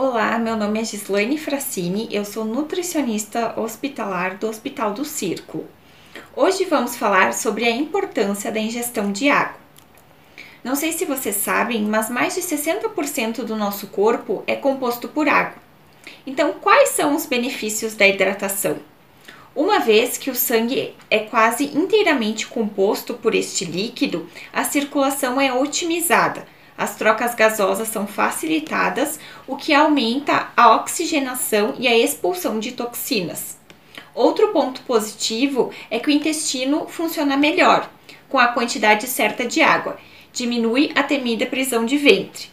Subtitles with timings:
[0.00, 5.66] Olá, meu nome é Gislaine Frassini, eu sou nutricionista hospitalar do Hospital do Círculo.
[6.36, 9.58] Hoje vamos falar sobre a importância da ingestão de água.
[10.62, 15.28] Não sei se vocês sabem, mas mais de 60% do nosso corpo é composto por
[15.28, 15.60] água.
[16.24, 18.78] Então, quais são os benefícios da hidratação?
[19.52, 25.52] Uma vez que o sangue é quase inteiramente composto por este líquido, a circulação é
[25.52, 26.46] otimizada
[26.78, 29.18] as trocas gasosas são facilitadas,
[29.48, 33.58] o que aumenta a oxigenação e a expulsão de toxinas.
[34.14, 37.90] Outro ponto positivo é que o intestino funciona melhor,
[38.28, 39.98] com a quantidade certa de água,
[40.32, 42.46] diminui a temida prisão de ventre.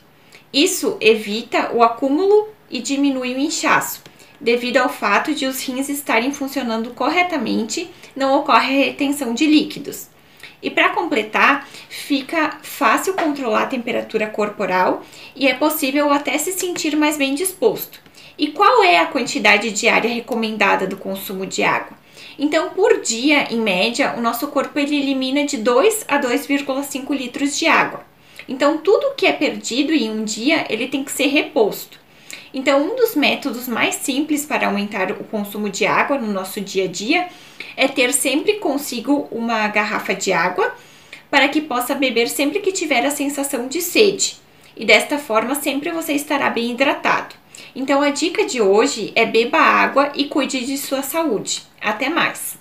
[0.52, 4.02] Isso evita o acúmulo e diminui o inchaço.
[4.42, 10.08] Devido ao fato de os rins estarem funcionando corretamente, não ocorre retenção de líquidos.
[10.62, 15.04] E para completar, fica fácil controlar a temperatura corporal
[15.36, 18.00] e é possível até se sentir mais bem disposto.
[18.38, 21.98] E qual é a quantidade diária recomendada do consumo de água?
[22.38, 27.58] Então, por dia, em média, o nosso corpo ele elimina de 2 a 2,5 litros
[27.58, 28.04] de água.
[28.48, 32.05] Então, tudo que é perdido em um dia, ele tem que ser reposto.
[32.56, 36.86] Então, um dos métodos mais simples para aumentar o consumo de água no nosso dia
[36.86, 37.28] a dia
[37.76, 40.74] é ter sempre consigo uma garrafa de água
[41.30, 44.38] para que possa beber sempre que tiver a sensação de sede.
[44.74, 47.36] E desta forma, sempre você estará bem hidratado.
[47.76, 51.62] Então, a dica de hoje é beba água e cuide de sua saúde.
[51.82, 52.58] Até mais!